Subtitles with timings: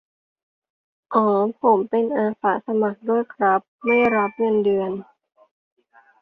[1.13, 1.25] อ้อ
[1.63, 4.91] ผมเป็นอาสาสมัครด้วยครับ ไม่รับเงินเดือน